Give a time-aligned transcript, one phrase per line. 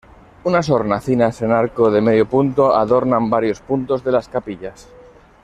[0.45, 4.89] Unas hornacinas en arco de medio punto adornan varios puntos de las capillas.